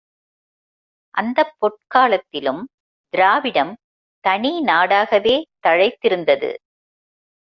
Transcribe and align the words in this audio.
அந்தப் 1.13 1.51
பொற்காலத்திலும் 1.59 2.61
திராவிடம் 3.13 3.73
தனி 4.23 4.63
நாடாகவே 4.65 5.35
தழைத்திருந்தது. 5.67 6.51